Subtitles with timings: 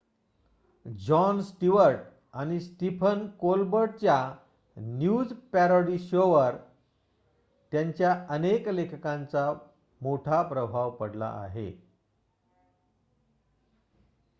[0.85, 1.99] John Stewart
[2.33, 4.15] आणि Stephen कोलबर्टच्या
[4.77, 6.55] news parody शोवर
[7.71, 9.51] त्यांच्या अनेक लेखकांचा
[10.01, 11.71] मोठा प्रभाव पडला आहे